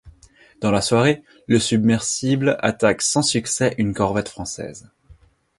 Dans 0.61 0.71
la 0.71 0.81
soirée, 0.81 1.23
le 1.45 1.59
submersible 1.59 2.57
attaque 2.61 3.03
sans 3.03 3.21
succès 3.21 3.75
une 3.77 3.93
corvette 3.93 4.29
française. 4.29 4.89